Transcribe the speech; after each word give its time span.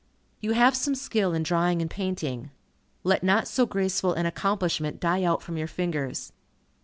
You 0.39 0.53
have 0.53 0.75
some 0.75 0.95
skill 0.95 1.31
in 1.35 1.43
drawing 1.43 1.79
and 1.79 1.87
painting. 1.87 2.49
Let 3.03 3.21
not 3.23 3.47
so 3.47 3.67
graceful 3.67 4.13
an 4.13 4.25
accomplishment 4.25 4.99
die 4.99 5.21
out 5.21 5.43
from 5.43 5.57
your 5.57 5.67
fingers. 5.67 6.33